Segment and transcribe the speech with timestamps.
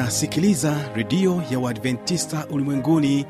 [0.00, 3.26] unasikiliza redio ya uadventista ulimwenguni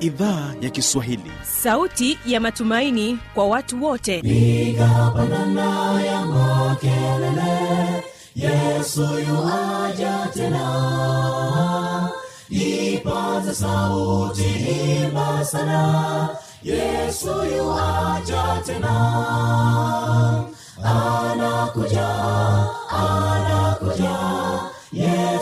[0.00, 1.30] idhaa ya kiswahili.
[1.42, 4.18] Sauti ya matumaini kwa watu wote.
[4.18, 8.04] Igapanana ya makelele
[8.36, 12.10] yesu yuaja tena.
[12.50, 14.44] Ipaze sauti
[15.04, 16.28] imba sana
[16.62, 18.94] yesu yuaja tena.
[20.84, 22.08] Anakuja
[22.90, 24.14] anakuja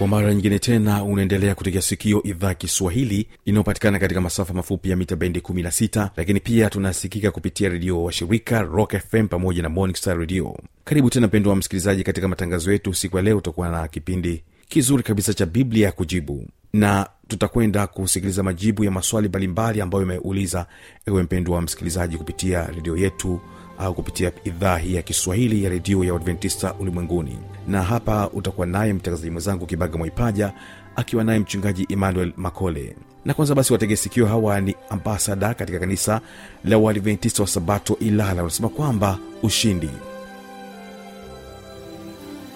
[0.00, 5.16] kwa mara nyingine tena unaendelea kutegea sikio idhaa kiswahili inayopatikana katika masafa mafupi ya mita
[5.16, 10.56] bendi 16 lakini pia tunasikika kupitia redio washirika rock fm pamoja na morning radio.
[10.84, 13.38] Karibu tena mpendo wa msikilizaji katika matangazo yetu siku ya leo.
[13.38, 19.28] Utakuwa na kipindi kizuri kabisa cha biblia ya kujibu na tutakwenda kusikiliza majibu ya maswali
[19.28, 20.66] mbalimbali ambayo imeuliza
[21.06, 23.40] ewe mpendo wa msikilizaji kupitia redio yetu
[23.78, 27.38] au kupitia idhaa hii ya kiswahili ya redio ya adventista ulimwenguni
[27.70, 30.52] na hapa utakuwa naye mtangazaji mwenzangu kibaga mwaipaja
[30.96, 32.96] akiwa naye mchungaji emmanuel makole.
[33.24, 36.20] Na kwanza basi wategesikiwa hawa ni ambasada katika kanisa
[36.64, 38.42] la uadventista wa sabato ilala.
[38.42, 39.90] Wanasema kwamba ushindi.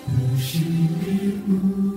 [0.08, 1.93] Nitakase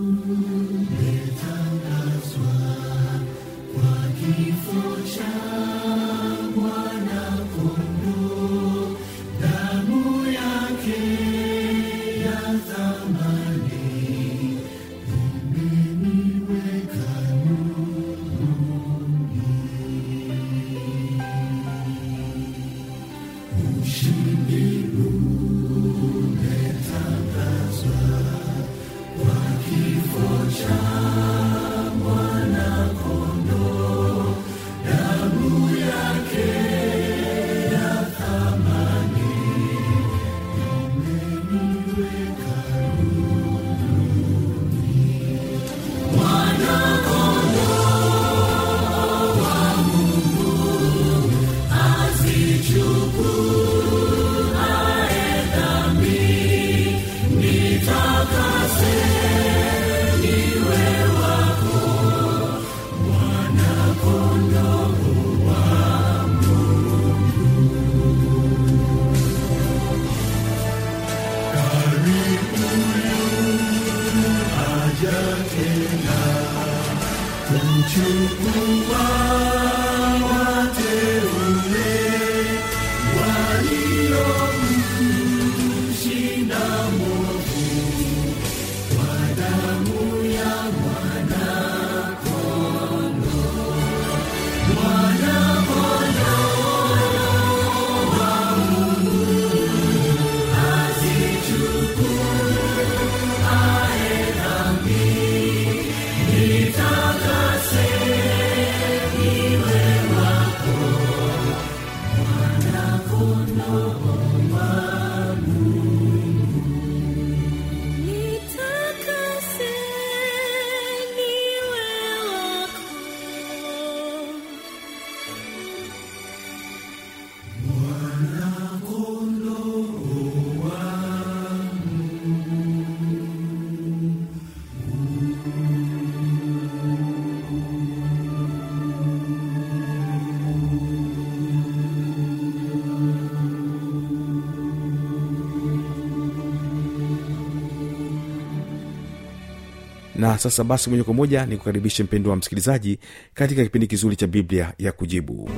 [150.38, 153.00] sasa basi moja kwa moja ni kukaribishe mpendo wa msikilizaji
[153.34, 155.50] katika kipindi kizuri cha biblia ya kujibu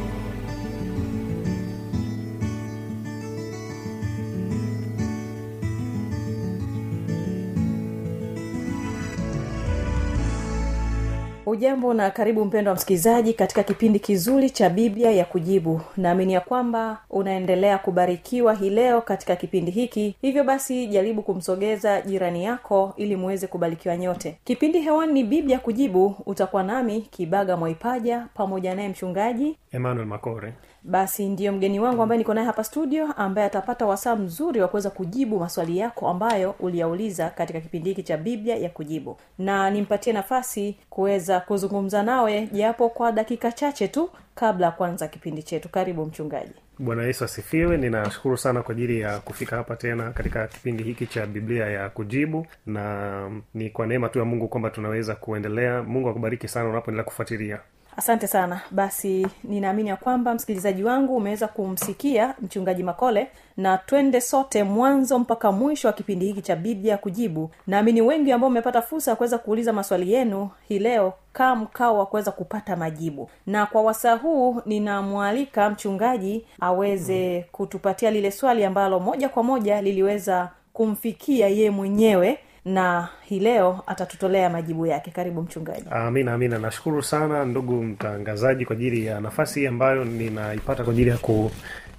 [11.50, 15.81] ujambo na karibu mpendo wa msikilizaji katika kipindi kizuri cha biblia ya kujibu.
[15.98, 20.16] Naamini ya kwamba unaendelea kubarikiwa hii leo katika kipindi hiki.
[20.22, 24.38] Hivyo basi jaribu kumsogeza jirani yako ili muweze kubarikiwa nyote.
[24.44, 26.16] Kipindi hewani ni biblia kujibu.
[26.25, 30.54] Utakuwa nami kibaga mwaipaja pamoja naye mchungaji emmanuel makore
[30.89, 34.89] basi ndiyo mgeni wangu ambaye niko naye hapa studio ambaye atapata wasaa mzuri wa kuweza
[34.89, 39.18] kujibu maswali yako ambayo uliyauliza katika kipindi hiki cha biblia ya kujibu.
[39.38, 45.44] Na nimpatie nafasi kuweza kuzungumza nawe japo kwa dakika chache tu kabla ya kuanza kipindi
[45.44, 45.69] chetu.
[45.69, 46.53] Karibu mchungaji.
[46.80, 47.77] Bwana yesu asifiwe.
[47.77, 52.45] Ninashukuru sana kwa ajili ya kufika hapa tena katika kipindi hiki cha biblia ya kujibu.
[52.65, 55.83] Na ni kwa neema tu ya mungu kwamba tunaweza kuendelea.
[55.83, 57.59] Mungu akubariki sana unapoendelea kufuatilia
[58.00, 58.62] asante sana.
[58.72, 65.51] Basi ninaamini ya kwamba msikilizaji wangu umeweza kumsikia mchungaji makole na twende sote mwanzo mpaka
[65.51, 67.51] mwisho wa kipindi hiki cha biblia kujibu.
[67.68, 72.06] Naamini wengi ambao umepata fursa ya kuweza kuuliza maswali yenu hii leo kaa mkao wa
[72.06, 73.30] kuweza kupata majibu.
[73.48, 80.50] Na kwa wasaa huu ninamwalika mchungaji aweze kutupatia lile swali ambalo moja kwa moja liliweza
[80.74, 82.40] kumfikia yeye mwenyewe
[82.74, 85.12] na hii leo atatutolea majibu yake.
[85.12, 85.86] Karibu mchungaji.
[85.92, 86.60] Amina amina.
[86.60, 91.51] Nashukuru sana ndugu mtangazaji kwa ajili ya nafasi hii ambayo ninaipata kwa ajili ya ku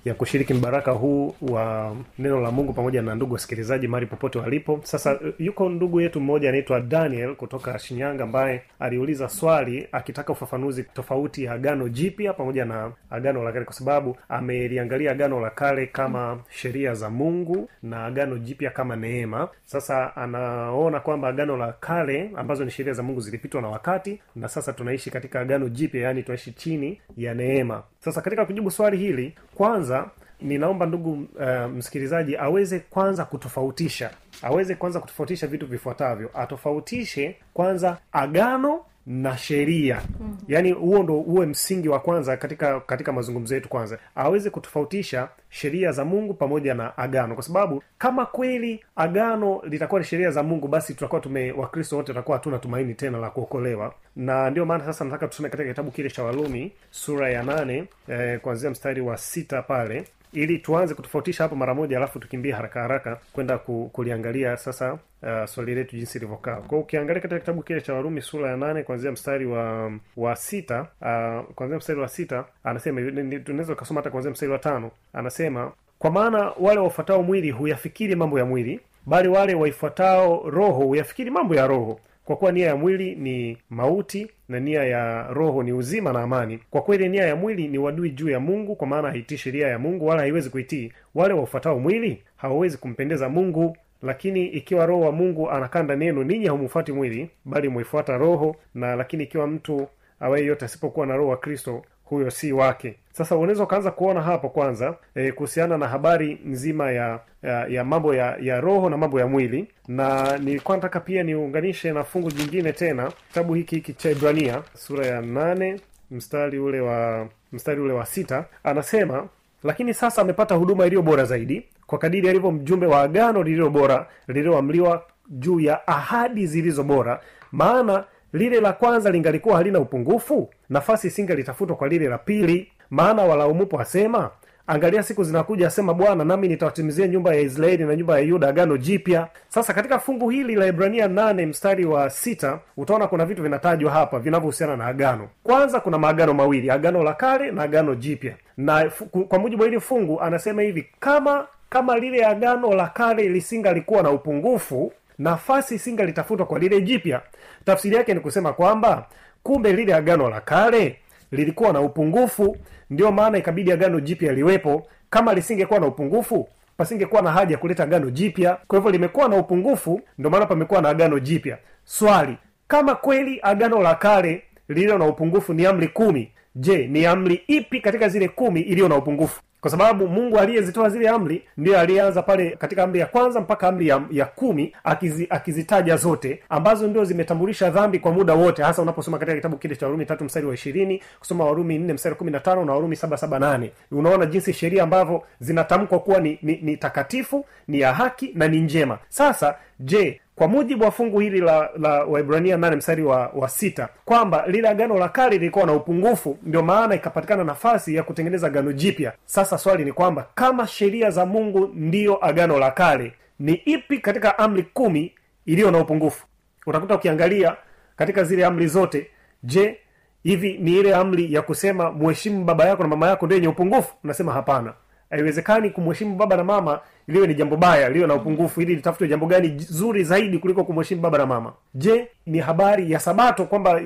[0.05, 4.81] ya kushiriki mbaraka huu wa neno la mungu pamoja na ndugu wasikilizaji mahali popote walipo.
[4.83, 11.45] Sasa yuko ndugu yetu mmoja anaitwa daniel kutoka shinyanga ambaye aliuliza swali akitaka ufafanuzi tofauti
[11.45, 16.39] ya agano jipya pamoja na agano la kale kwa sababu ameliangalia agano la kale kama
[16.51, 19.49] sheria za mungu na agano jipya kama neema.
[19.65, 24.49] Sasa anaona kwamba agano la kale ambazo ni sheria za mungu zilipitwa na wakati na
[24.49, 27.83] sasa tunaishi katika agano jipya yaani tunaishi chini ya neema.
[27.99, 30.11] Sasa katika kujibu swali hili kwanza
[30.41, 34.11] ninaomba ndugu uh, msikilizaji aweze kwanza kutofautisha.
[34.43, 36.31] Aweze kwanza kutofautisha vitu vifuatavyo.
[36.35, 40.03] Atofautishe kwanza agano na sheria.
[40.21, 40.37] Mm-hmm.
[40.49, 43.99] yaani huo ndo uwe msingi wa kwanza katika katika mazungumzo yetu kwanza.
[44.15, 47.35] Aweze kutofautisha sheria za mungu pamoja na agano.
[47.35, 52.07] Kwa sababu kama kweli agano litakuwa ni sheria za mungu basi tutakuwa tume wakristo wote
[52.07, 53.95] tutakuwa hatuna tumaini tena la kuokolewa.
[54.17, 58.41] Na ndio maana sasa nataka tusome katika kitabu kile cha walumi sura ya nane eh,
[58.41, 63.19] kuanzia mstari wa sita pale ili tuanze kutofautisha hapo mara moja alafu tukimbie haraka haraka
[63.33, 66.57] kwenda ku, kuliangalia sasa uh, swali letu jinsi ilivyokaa.
[66.57, 70.81] Kwao ukiangalia katika kitabu kile cha warumi sura ya nane kuanzia mstari wa wa sita
[71.01, 73.01] uh, kuanzia mstari wa sita anasema
[73.45, 74.91] tunaweza ukasoma hata kuanzia mstari wa tano.
[75.13, 81.31] Anasema kwa maana wale wafuatao mwili huyafikiri mambo ya mwili bali wale waifuatao roho huyafikiri
[81.31, 85.73] mambo ya roho kwa kuwa nia ya mwili ni mauti na nia ya roho ni
[85.73, 86.59] uzima na amani.
[86.71, 89.79] Kwa kweli nia ya mwili ni wadui juu ya mungu kwa maana haitii sheria ya
[89.79, 92.23] mungu wala haiwezi kuitii wale waufuatao mwili.
[92.37, 97.69] Hawawezi kumpendeza mungu lakini ikiwa roho wa mungu anakaa ndani yenu ninyi haumufuati mwili bali
[97.69, 98.57] mwifuata roho.
[98.75, 99.87] Na lakini ikiwa mtu
[100.21, 102.95] awaye yote asipokuwa na roho wa kristo huyo si wake.
[103.13, 108.15] Sasa unaweza ukaanza kuona hapo kwanza e, kuhusiana na habari nzima ya ya, ya mambo
[108.15, 109.69] ya ya roho na mambo ya mwili.
[109.89, 115.07] Na nilikuwa nataka pia niunganishe na fungu jingine tena kitabu hiki hiki cha ibrania sura
[115.07, 115.81] ya nane
[116.11, 118.45] mstari ule wa mstari ule wa sita.
[118.65, 119.29] Anasema
[119.65, 124.07] lakini sasa amepata huduma iliyo bora zaidi kwa kadiri alivyo mjumbe wa agano lililo bora
[124.29, 127.21] lililoamliwa juu ya ahadi zilizo bora.
[127.53, 132.73] Maana lile la kwanza lingalikuwa halina upungufu nafasi isingelitafutwa kwa lile la pili.
[132.91, 134.31] Maana walaumupo asema
[134.67, 138.77] angalia siku zinakuja asema bwana nami nitawatimizia nyumba ya israeli na nyumba ya yuda agano
[138.77, 139.29] jipya.
[139.49, 144.19] Sasa katika fungu hili la ibrania nane mstari wa sita utaona kuna vitu vinatajwa hapa
[144.19, 145.29] vinavyohusiana na agano.
[145.43, 148.35] Kwanza kuna maagano mawili agano la kale na agano jipya.
[148.57, 148.91] Na
[149.29, 154.11] kwa mujibu wa hili fungu anasema hivi kama kama lile agano la kale lisingalikuwa na
[154.11, 157.21] upungufu nafasi isingalitafutwa kwa lile jipya.
[157.65, 159.07] Tafsiri yake ni kusema kwamba
[159.43, 160.97] kumbe lile agano la kale
[161.33, 162.57] lilikuwa na upungufu
[162.91, 164.87] ndio maana ikabidi agano jipya liwepo.
[165.11, 168.59] Kama lisingekuwa na upungufu pasingekuwa na haja ya kuleta agano jipya.
[168.67, 171.59] Kwa hivyo limekuwa na upungufu ndio maana pamekuwa na agano jipya.
[171.85, 172.37] Swali
[172.69, 177.81] kama kweli agano la kale lililo na upungufu ni amri kumi je ni amri ipi
[177.81, 182.51] katika zile kumi iliyo na upungufu kwa sababu mungu aliyezitoa zile amri ndiyo aliyeanza pale
[182.51, 187.71] katika amri ya kwanza mpaka amri ya, ya kumi akizi, akizitaja zote ambazo ndio zimetambulisha
[187.71, 191.03] dhambi kwa muda wote hasa unaposoma katika kitabu kile cha warumi tatu mstari wa ishirini
[191.19, 193.73] kusoma warumi nne mstari kumi na tano na warumi saba saba nane.
[193.93, 198.61] Unaona jinsi sheria ambavyo zinatamkwa kuwa ni, ni, ni takatifu ni ya haki na ni
[198.61, 198.99] njema.
[199.09, 203.89] Sasa je kwa mujibu wa fungu hili la la waibrania nane mstari wa, wa sita
[204.05, 208.73] kwamba lile agano la kale lilikuwa na upungufu ndio maana ikapatikana nafasi ya kutengeneza agano
[208.73, 209.13] jipya.
[209.25, 214.39] Sasa swali ni kwamba kama sheria za mungu ndiyo agano la kale ni ipi katika
[214.39, 215.13] amri kumi
[215.47, 216.27] iliyo na upungufu?
[216.67, 217.57] Utakuta ukiangalia
[217.97, 219.11] katika zile amri zote
[219.43, 219.79] je
[220.23, 223.95] hivi ni ile amri ya kusema mheshimu baba yako na mama yako ndio yenye upungufu?
[224.05, 224.73] Unasema hapana
[225.11, 229.27] haiwezekani kumheshimu baba na mama liwe ni jambo baya liwe na upungufu ili litafutwe jambo
[229.27, 231.53] gani zuri zaidi kuliko kumheshimu baba na mama.
[231.75, 233.81] Je ni habari ya sabato kwamba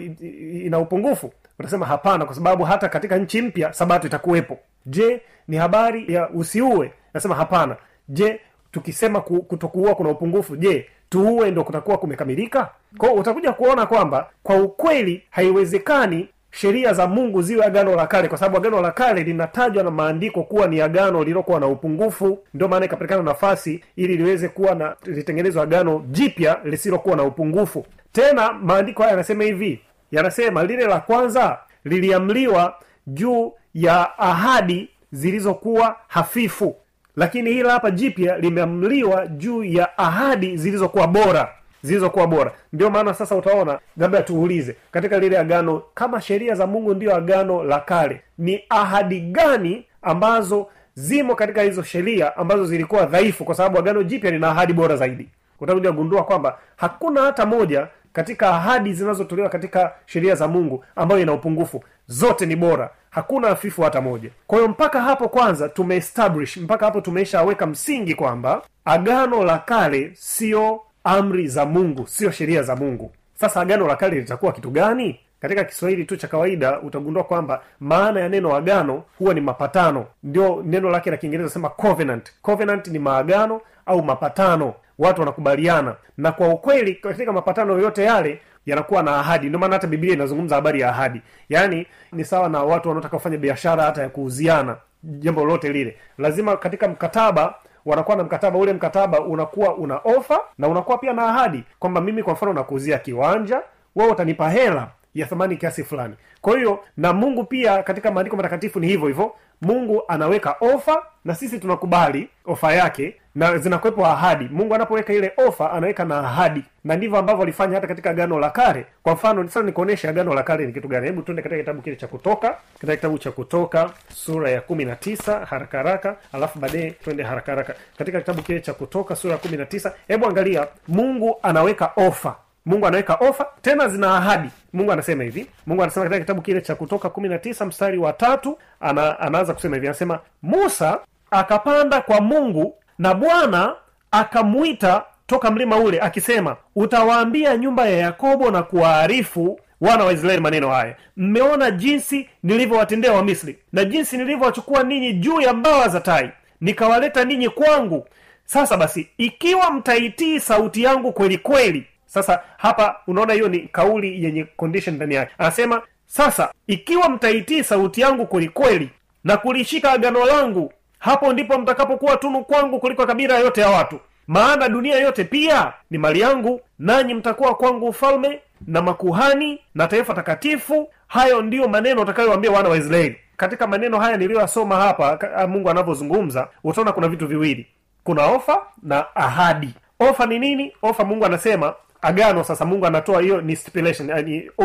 [0.64, 1.32] ina upungufu?
[1.58, 4.58] Utasema hapana kwa sababu hata katika nchi mpya sabato itakuwepo.
[4.86, 6.92] Je ni habari ya usiue?
[7.14, 7.76] Nasema hapana.
[8.08, 8.40] Je
[8.72, 12.70] tukisema kutokuua kuna upungufu je tuue ndo kutakuwa kumekamilika?
[12.98, 18.38] Kwao utakuja kuona kwamba kwa ukweli haiwezekani sheria za mungu ziwe agano la kale kwa
[18.38, 22.38] sababu agano la kale linatajwa na maandiko kuwa ni agano lililokuwa na upungufu.
[22.54, 27.86] Ndio maana ikapatikana nafasi ili liweze kuwa na litengenezwa agano jipya lisilokuwa na upungufu.
[28.12, 29.80] Tena maandiko haya yanasema hivi
[30.12, 32.74] yanasema lile la kwanza liliamliwa
[33.06, 36.76] juu ya ahadi zilizokuwa hafifu.
[37.16, 41.48] Lakini hili hapa jipya limeamliwa juu ya ahadi zilizokuwa bora
[41.84, 42.52] zilizokuwa bora.
[42.72, 47.64] Ndio maana sasa utaona labda tuulize katika lile agano kama sheria za mungu ndio agano
[47.64, 53.44] la kale ni ahadi gani ambazo zimo katika hizo sheria ambazo zilikuwa dhaifu?
[53.44, 55.28] Kwa sababu agano jipya lina ahadi bora zaidi.
[55.60, 61.32] Utakuja kugundua kwamba hakuna hata moja katika ahadi zinazotolewa katika sheria za mungu ambayo ina
[61.32, 61.84] upungufu.
[62.06, 62.90] Zote ni bora.
[63.10, 64.30] Hakuna hafifu hata moja.
[64.46, 70.80] Kwa hiyo mpaka hapo kwanza tumeestablish mpaka hapo tumeishaweka msingi kwamba agano la kale sio
[71.04, 73.12] amri za mungu sio sheria za mungu.
[73.34, 75.20] Sasa agano la kale litakuwa kitu gani?
[75.40, 80.06] Katika kiswahili tu cha kawaida utagundua kwamba maana ya neno agano huwa ni mapatano.
[80.22, 82.32] Ndio neno lake la kiingereza sema covenant.
[82.42, 84.74] Covenant ni maagano au mapatano.
[84.98, 85.94] Watu wanakubaliana.
[86.16, 89.46] Na kwa ukweli katika mapatano yoyote yale yanakuwa na ahadi.
[89.46, 91.22] Ndio maana hata biblia inazungumza habari ya ahadi.
[91.48, 94.76] Yaani ni sawa na watu wanaotaka kufanya biashara hata ya kuuziana.
[95.02, 95.96] Jambo lolote lile.
[96.18, 97.54] Lazima katika mkataba
[97.86, 102.22] wanakuwa na mkataba ule mkataba unakuwa una ofa na unakuwa pia na ahadi kwamba mimi
[102.22, 103.62] kwa mfano nakuuzia kiwanja
[103.96, 106.14] wewe utanipa hela ya thamani kiasi fulani.
[106.40, 109.34] Kwa hiyo na mungu pia katika maandiko matakatifu ni hivyo hivyo.
[109.62, 114.48] Mungu anaweka ofa na sisi tunakubali ofa yake na zinakuwepo ahadi.
[114.52, 116.64] Mungu anapoweka ile ofa anaweka na ahadi.
[116.84, 118.86] Na ndivyo ambavyo alifanya hata katika agano la kale.
[119.02, 121.06] Kwa mfano sasa nikuonyeshe agano la kale ni kitu gani?
[121.06, 122.56] Hebu tuende katika kitabu kile cha kutoka.
[122.74, 126.16] Katika kitabu cha kutoka sura ya kumi na tisa haraka haraka.
[126.32, 127.74] Alafu baadaye tuende haraka haraka.
[127.98, 130.66] Katika kitabu kile cha kutoka sura ya kumi na tisa hebu angalia.
[130.88, 132.36] Mungu anaweka ofa.
[132.66, 134.48] Mungu anaweka ofa tena zina ahadi.
[134.72, 135.46] Mungu anasema hivi.
[135.66, 139.54] Mungu anasema katika kitabu kile cha kutoka kumi na tisa mstari wa tatu ana, anaanza
[139.54, 139.86] kusema hivi.
[139.86, 140.98] Anasema musa
[141.30, 143.74] akapanda kwa mungu na bwana
[144.10, 150.70] akamwita toka mlima ule akisema utawaambia nyumba ya yakobo na kuwaarifu wana wa israeli maneno
[150.70, 150.96] haya.
[151.16, 157.48] Mmeona jinsi nilivyowatendea wamisri na jinsi nilivyowachukua ninyi juu ya mbawa za tai nikawaleta ninyi
[157.48, 158.06] kwangu.
[158.44, 161.86] Sasa basi ikiwa mtaitii sauti yangu kweli kweli.
[162.06, 165.32] Sasa hapa unaona hiyo ni kauli yenye condition ndani yake.
[165.38, 168.90] Anasema sasa ikiwa mtaitii sauti yangu kweli kweli
[169.24, 170.72] na kulishika agano langu
[171.04, 174.00] hapo ndipo mtakapokuwa tunu kwangu kuliko kabila yote ya watu.
[174.26, 180.14] Maana dunia yote pia ni mali yangu nanyi mtakuwa kwangu ufalme na makuhani na taifa
[180.14, 180.88] takatifu.
[181.06, 183.16] Hayo ndiyo maneno utakayowambia wana wa israeli.
[183.36, 185.18] Katika maneno haya niliyoyasoma hapa
[185.48, 187.66] mungu anavyozungumza utaona kuna vitu viwili.
[188.04, 189.74] Kuna ofa na ahadi.
[190.00, 190.72] Ofa ni nini?
[190.82, 192.44] Ofa mungu anasema agano.
[192.44, 194.12] Sasa mungu anatoa hiyo ni stipulation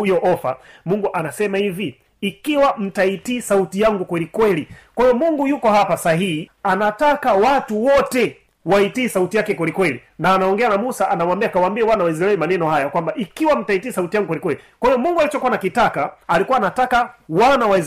[0.04, 0.58] hiyo ofa.
[0.86, 4.68] Mungu anasema hivi ikiwa mtaitii sauti yangu kweli kweli.
[4.96, 10.70] Kwa hiyo mungu yuko hapa sahihi anataka watu wote waitii sauti yake kwelikweli na anaongea
[10.70, 14.90] na musa anamwambia kawaambie wana wa maneno haya kwamba ikiwa mtaitii sauti yangu kwelikweli kwa
[14.90, 17.80] hiyo mungu alichokuwa nakitaka alikuwa anataka wana wa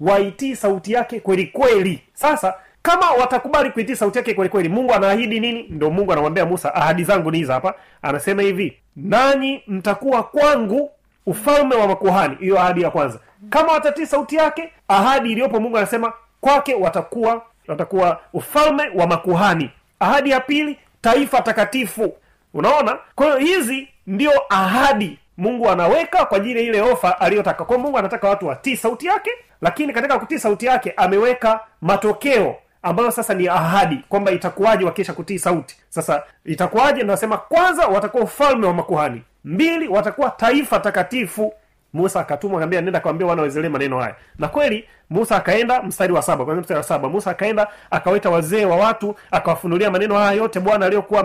[0.00, 5.62] waitii sauti yake kwelikweli sasa kama watakubali kuitii sauti yake kwelikweli mungu anaahidi nini?
[5.70, 7.74] Ndo mungu anamwambia musa ahadi zangu ni hizi hapa.
[8.02, 10.90] Anasema hivi nanyi mtakuwa kwangu
[11.26, 12.36] ufalme wa makuhani.
[12.40, 13.18] Hiyo ahadi ya kwanza
[13.50, 19.70] kama watatii sauti yake ahadi iliyopo mungu anasema kwake watakuwa watakuwa ufalme wa makuhani.
[20.00, 22.14] Ahadi ya pili taifa takatifu.
[22.54, 22.98] Unaona?
[23.14, 27.64] Kwa hiyo hizi ndio ahadi mungu anaweka kwa ajili ya ile ofa aliyotaka.
[27.64, 29.30] Kwao mungu anataka watu watii sauti yake
[29.60, 35.38] lakini katika kutii sauti yake ameweka matokeo ambayo sasa ni ahadi kwamba itakuwaje wakisha kutii
[35.38, 35.76] sauti.
[35.88, 37.02] Sasa itakuwaje?
[37.02, 39.22] Nasema kwanza watakuwa ufalme wa makuhani.
[39.44, 41.54] Mbili watakuwa taifa takatifu
[41.92, 44.14] musa akatumwa akaambia nenda kawambia wana wa israeli maneno haya.
[44.38, 48.76] Na kweli musa akaenda mstari wa saba mstari wa saba musa akaenda akawaita wazee wa
[48.76, 51.20] watu akawafunulia maneno haya yote bwana aliyokuwa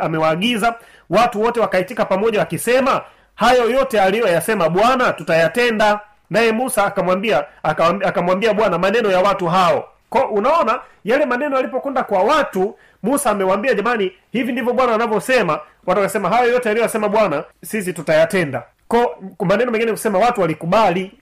[0.00, 0.74] amewaagiza.
[1.10, 3.00] Watu wote wakaitika pamoja wakisema
[3.34, 6.00] hayo yote aliyoyasema bwana tutayatenda.
[6.30, 7.44] Naye musa akamwambia
[8.04, 9.88] akamwambia bwana maneno ya watu hao.
[10.10, 15.52] Kwa unaona yale maneno yalipokwenda kwa watu musa amewambia jamani hivi ndivyo bwana anavyosema.
[15.86, 21.12] Watu wakasema hayo yote aliyoyasema bwana sisi tutayatenda kwa maneno mengine kusema watu walikubali.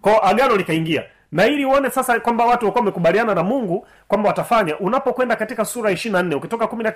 [0.00, 1.04] Ko agano likaingia.
[1.32, 5.90] Na ili uone sasa kwamba watu walikuwa wamekubaliana na mungu kwamba watafanya unapokwenda katika sura
[5.90, 6.92] ishiri na nne ukitoka kumi na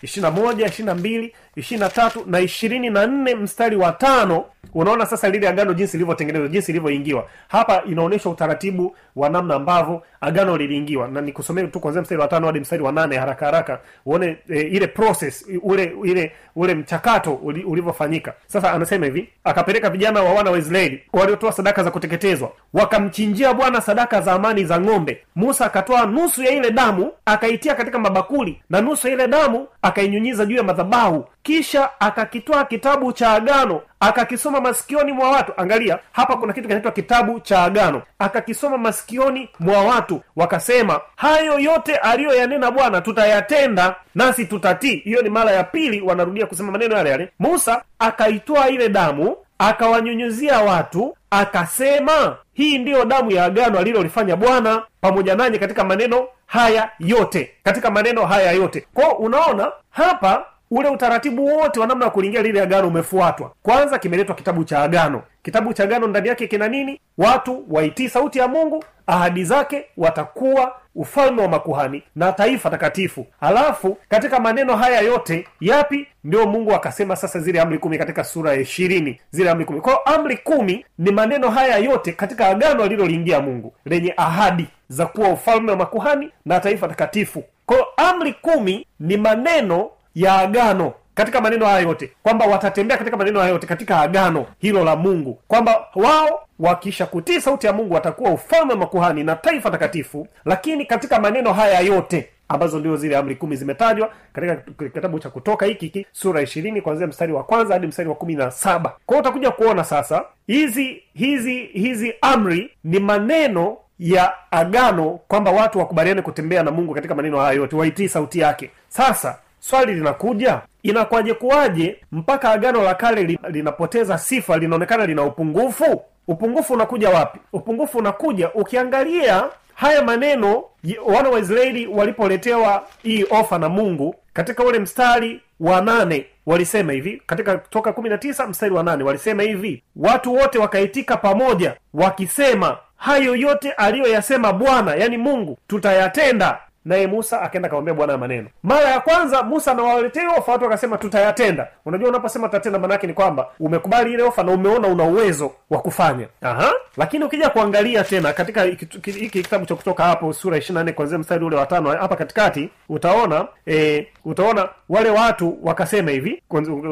[0.00, 4.44] tisa ishirini ishirina moja ishirina mbili ishirina tatu na ishirini na nne mstari wa tano.
[4.74, 7.28] Unaona sasa lile agano jinsi lilivyotengenezwa jinsi ilivyoingiwa.
[7.48, 11.08] Hapa inaonyesha utaratibu wa namna ambavyo agano liliingiwa.
[11.08, 14.60] Na nikusomee tu kwanzia mstari wa tano hadi mstari wa nane haraka haraka uone e,
[14.60, 18.34] ile process ule ile ule mchakato ulivyofanyika.
[18.46, 23.80] Sasa anasema hivi akapeleka vijana wa wana wa israeli waliotoa sadaka za kuteketezwa wakamchinjia bwana
[23.80, 25.18] sadaka za amani za ng'ombe.
[25.34, 30.44] Musa akatoa nusu ya ile damu akaitia katika mabakuli na nusu ya ile damu akainyunyiza
[30.46, 31.24] juu ya madhabahu.
[31.42, 35.52] Kisha akakitoa kitabu cha agano akakisoma masikioni mwa watu.
[35.56, 38.02] Angalia hapa kuna kitu kinaitwa kitabu cha agano.
[38.18, 44.96] Akakisoma masikioni mwa watu wakasema hayo yote aliyoyanena bwana tutayatenda nasi tutatii.
[44.96, 47.28] Hiyo ni mara ya pili wanarudia kusema maneno yale yale.
[47.38, 55.34] Musa akaitoa ile damu akawanyunyuzia watu akasema hii ndiyo damu ya agano alilolifanya bwana pamoja
[55.34, 58.86] nanyi katika maneno haya yote katika maneno haya yote.
[58.94, 63.52] Kwao unaona hapa ule utaratibu wote wa namna ya kulingia lile agano umefuatwa.
[63.62, 65.22] Kwanza kimeletwa kitabu cha agano.
[65.42, 67.00] Kitabu cha agano ndani yake kina nini?
[67.18, 73.26] Watu waitii sauti ya mungu ahadi zake watakuwa ufalme wa makuhani na taifa takatifu.
[73.40, 76.06] Halafu katika maneno haya yote yapi?
[76.24, 79.20] Ndio mungu akasema sasa zile amri kumi katika sura ya ishirini.
[79.30, 79.80] Zile amri kumi.
[79.80, 85.28] Kwao amri kumi ni maneno haya yote katika agano aliloliingia mungu lenye ahadi za kuwa
[85.28, 87.44] ufalme wa makuhani na taifa takatifu.
[87.66, 93.40] Kwao amri kumi ni maneno ya agano katika maneno haya yote kwamba watatembea katika maneno
[93.40, 98.30] haya yote katika agano hilo la mungu kwamba wao wakisha kutii sauti ya mungu watakuwa
[98.30, 100.28] ufalme wa makuhani na taifa takatifu.
[100.44, 104.56] Lakini katika maneno haya yote ambazo ndio zile amri kumi zimetajwa katika
[104.88, 108.34] kitabu cha kutoka hiki hiki sura ishirini kuanzia mstari wa kwanza hadi mstari wa kumi
[108.34, 108.96] na saba.
[109.06, 116.22] Kwao utakuja kuona sasa hizi hizi hizi amri ni maneno ya agano kwamba watu wakubaliane
[116.22, 118.70] kutembea na mungu katika maneno haya yote waitii sauti yake.
[118.88, 126.02] Sasa swali linakuja inakwaje kuwaje mpaka agano la kale linapoteza sifa linaonekana lina upungufu?
[126.28, 127.38] Upungufu unakuja wapi?
[127.52, 129.44] Upungufu unakuja ukiangalia
[129.74, 130.64] haya maneno
[131.04, 137.22] wana wa israeli walipoletewa hii ofa na mungu katika ule mstari wa nane walisema hivi
[137.26, 142.78] katika toka kumi na tisa mstari wa nane walisema hivi watu wote wakaitika pamoja wakisema
[142.96, 148.48] hayo yote aliyoyasema bwana yani mungu tutayatenda naye musa akaenda akamwambia bwana maneno.
[148.62, 151.68] Mara ya kwanza musa anawaletea ofa watu wakasema tutayatenda.
[151.84, 156.26] Unajua unaposema tutatenda maanaake ni kwamba umekubali ile ofa na umeona una uwezo wa kufanya.
[156.42, 156.72] Aha.
[156.96, 161.44] lakini ukija kuangalia tena katika hiki kitabu cha kutoka hapo sura ishiri nne kwanzia mstari
[161.44, 166.42] ule wa tano hapa katikati utaona e, utaona wale watu wakasema hivi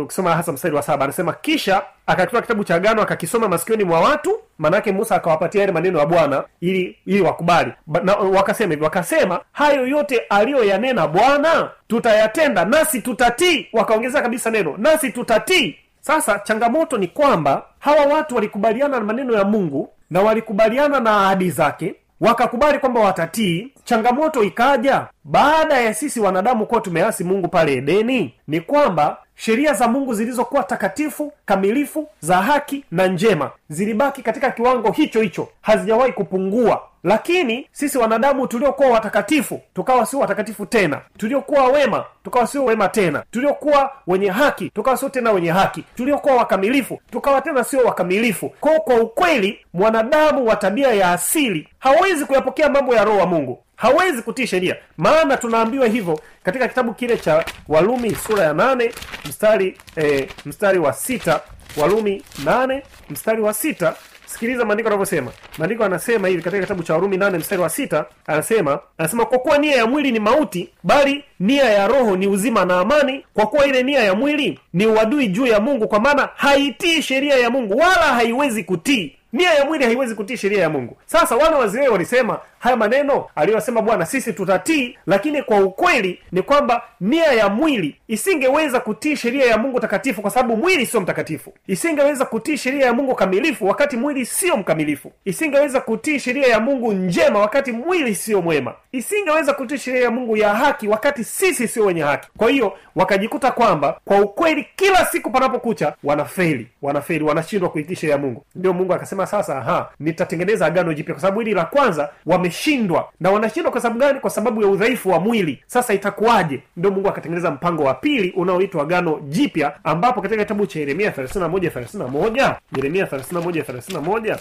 [0.03, 4.41] ukisoma hasa mstari wa saba anasema kisha akakitoa kitabu cha agano akakisoma masikioni mwa watu
[4.59, 7.73] manake musa akawapatia yale maneno ya bwana ili ili wakubali.
[7.87, 13.67] Ba- na, wakasema hivi wakasema hayo yote aliyoyanena bwana tutayatenda nasi tutatii.
[13.73, 15.77] Wakaongeza kabisa neno nasi tutatii.
[16.01, 21.51] Sasa changamoto ni kwamba hawa watu walikubaliana na maneno ya mungu na walikubaliana na ahadi
[21.51, 23.73] zake wakakubali kwamba watatii.
[23.85, 29.89] Changamoto ikaja baada ya sisi wanadamu kuwa tumeasi mungu pale edeni ni kwamba sheria za
[29.89, 36.83] mungu zilizokuwa takatifu kamilifu za haki na njema zilibaki katika kiwango hicho hicho hazijawahi kupungua.
[37.05, 41.01] Lakini sisi wanadamu tuliokuwa watakatifu tukawa sio watakatifu tena.
[41.17, 43.25] Tuliokuwa wema tukawa sio wema tena.
[43.31, 45.85] Tuliokuwa wenye haki tukawa sio tena wenye haki.
[45.97, 48.49] Tuliokuwa wakamilifu tukawa tena sio wakamilifu.
[48.61, 53.59] Kwao kwa ukweli mwanadamu wa tabia ya asili hawezi kuyapokea mambo ya roho wa mungu
[53.77, 54.77] hawezi kutii sheria.
[54.99, 58.93] Maana tunaambiwa hivyo katika kitabu kile cha walumi sura ya nane
[59.29, 61.41] mstari e, mstari wa sita.
[61.77, 63.95] Walumi nane mstari wa sita.
[64.27, 68.05] Sikiliza maandiko anavyosema maandiko anasema hivi katika kitabu cha warumi nane mstari wa sita.
[68.27, 72.65] Anasema anasema kwa kuwa nia ya mwili ni mauti bali nia ya roho ni uzima
[72.65, 73.25] na amani.
[73.35, 77.37] Kwa kuwa ile nia ya mwili ni uadui juu ya mungu kwa maana haitii sheria
[77.37, 79.17] ya mungu wala haiwezi kutii.
[79.33, 80.97] Nia ya mwili haiwezi kutii sheria ya mungu.
[81.07, 86.83] Sasa wana wa walisema haya maneno aliyosema bwana sisi tutatii lakini kwa ukweli ni kwamba
[87.01, 91.53] nia ya mwili isingeweza kutii sheria ya mungu takatifu kwa sababu mwili sio mtakatifu.
[91.67, 95.13] Isingeweza kutii sheria ya mungu kamilifu wakati mwili sio mkamilifu.
[95.25, 98.75] Isingeweza kutii sheria ya mungu njema wakati mwili sio mwema.
[98.93, 102.29] Isingeweza kutii sheria ya mungu ya haki wakati sisi sio wenye haki.
[102.37, 108.21] Kwa hiyo wakajikuta kwamba kwa ukweli kila siku panapokucha wanafeli wanafeli wanashindwa kuitii sheria ya
[108.21, 108.45] mungu.
[108.55, 113.09] Ndio mungu akasema sasa aha nitatengeneza agano jipya kwa sababu hili la kwanza wameshindwa wameshindwa
[113.21, 114.21] na wanashindwa kwa sababu gani?
[114.21, 115.63] Kwa sababu ya udhaifu wa mwili.
[115.67, 116.61] Sasa itakuwaje?
[116.77, 121.49] Ndio mungu akatengeneza mpango wa pili unaoitwa agano jipya ambapo katika kitabu cha yeremia 31
[121.71, 124.37] 31 yeremia 31 31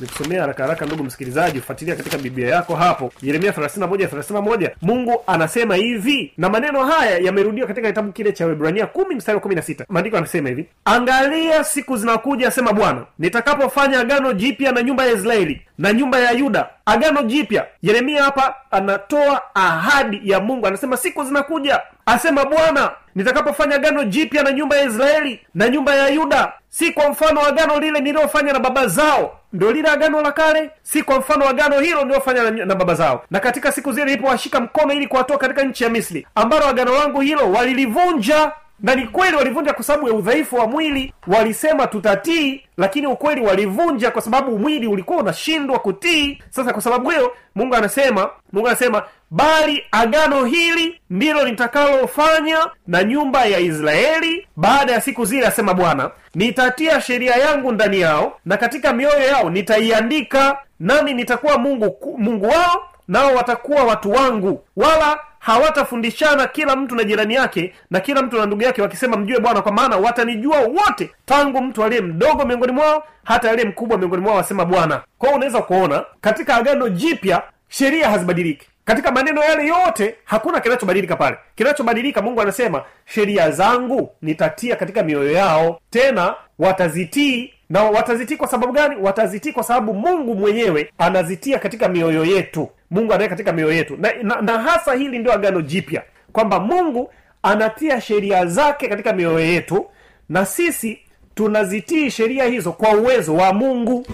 [0.00, 3.12] nikusomea haraka haraka ndugu msikilizaji ufuatilia katika biblia yako hapo.
[3.22, 8.84] Yeremia 31 31 mungu anasema hivi na maneno haya yamerudiwa katika kitabu kile cha webrania
[8.84, 14.72] 10 mstari wa 16 maandiko anasema hivi angalia siku zinakuja asema bwana nitakapofanya agano jipya
[14.72, 16.68] na nyumba ya israeli na nyumba ya yuda.
[16.86, 17.66] Agano jipya.
[17.82, 20.66] Yeremia hapa anatoa ahadi ya mungu.
[20.66, 26.08] Anasema siku zinakuja asema bwana nitakapofanya agano jipya na nyumba ya israeli na nyumba ya
[26.08, 29.38] yuda si kwa mfano wa agano lile nililofanya na baba zao.
[29.52, 32.94] Ndo lile agano la kale si kwa mfano wa agano hilo nililofanya na, na baba
[32.94, 33.24] zao.
[33.30, 37.20] Na katika siku zile nilipowashika mkono ili kuwatoa katika nchi ya misri ambalo agano langu
[37.20, 41.12] hilo walilivunja na ni kweli walivunja kwa sababu ya udhaifu wa mwili.
[41.26, 46.42] Walisema tutatii lakini ukweli walivunja kwa sababu mwili ulikuwa unashindwa kutii.
[46.50, 53.44] Sasa kwa sababu hiyo mungu anasema mungu anasema bali agano hili ndilo nitakalofanya na nyumba
[53.44, 56.10] ya israeli baada ya siku zile asema bwana.
[56.34, 62.88] Nitatia sheria yangu ndani yao na katika mioyo yao nitaiandika nami nitakuwa mungu mungu wao
[63.08, 64.64] nao watakuwa watu wangu.
[64.76, 69.40] Wala hawatafundishana kila mtu na jirani yake na kila mtu na ndugu yake wakisema mjue
[69.40, 74.22] bwana kwa maana watanijua wote tangu mtu aliye mdogo miongoni mwao hata aliye mkubwa miongoni
[74.22, 75.02] mwao wasema bwana.
[75.18, 78.66] Kwao unaweza kuona katika agano jipya sheria hazibadiliki.
[78.84, 81.36] Katika maneno yale yote hakuna kinachobadilika pale.
[81.54, 88.72] Kinachobadilika mungu anasema sheria zangu nitatia katika mioyo yao tena watazitii na watazitii kwa sababu
[88.72, 88.96] gani?
[89.02, 92.68] Watazitii kwa sababu mungu mwenyewe anazitia katika mioyo yetu.
[92.90, 93.96] Mungu anaweka katika mioyo yetu.
[93.96, 96.02] Na, na, na hasa hili ndio agano jipya.
[96.32, 97.10] Kwamba mungu
[97.42, 99.86] anatia sheria zake katika mioyo yetu
[100.28, 100.98] na sisi
[101.34, 104.06] tunazitii sheria hizo kwa uwezo wa mungu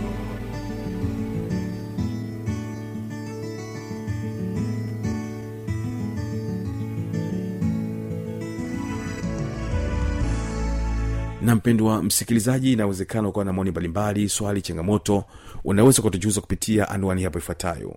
[11.42, 15.24] na mpendwa msikilizaji inawezekana ukawa na maoni mbalimbali swali changamoto
[15.64, 17.96] unaweza kutujuza kupitia anwani hapo ifuatayo.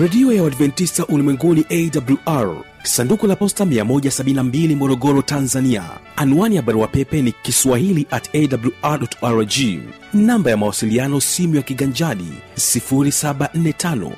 [0.00, 5.84] Redio ya uadventista ulimwenguni awr sanduku la posta 172 morogoro tanzania.
[6.16, 9.52] Anwani ya barua pepe ni kiswahili at awr rg
[10.14, 14.10] namba ya mawasiliano simu ya kiganjadi 745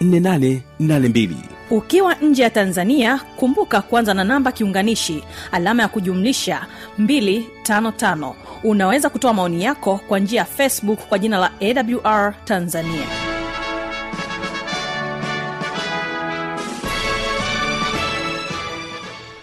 [0.00, 1.28] 184882
[1.70, 6.66] ukiwa nje ya tanzania kumbuka kwanza na namba kiunganishi alama ya kujumlisha
[7.00, 8.34] 255
[8.64, 13.06] unaweza kutoa maoni yako kwa njia ya facebook kwa jina la awr tanzania.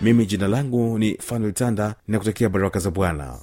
[0.01, 3.33] Mimi jina langu ni fanuel tanda ninakutakia baraka za bwana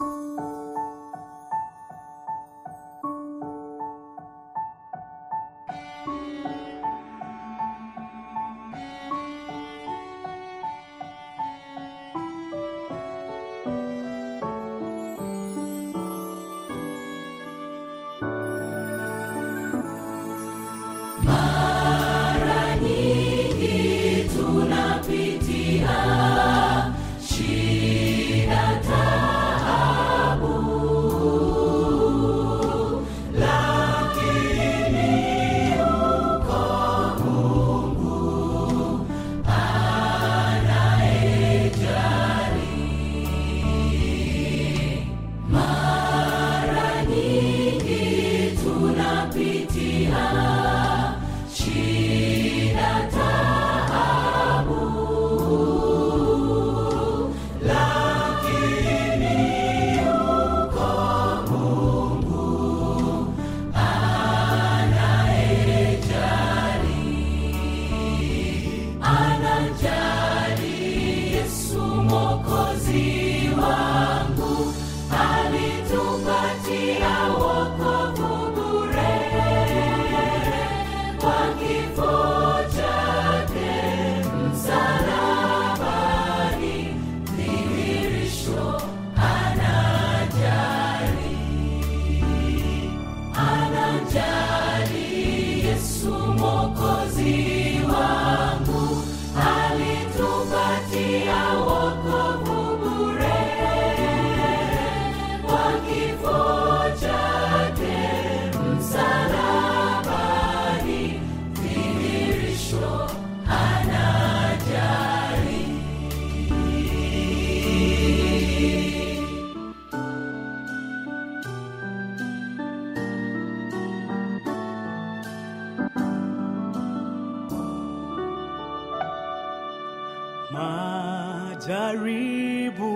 [131.74, 132.90] majaribu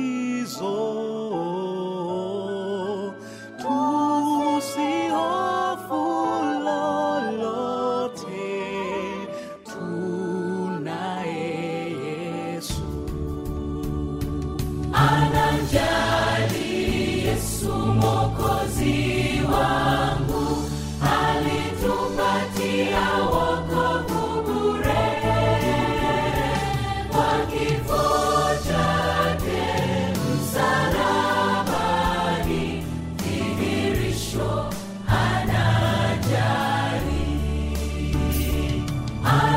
[39.28, 39.50] I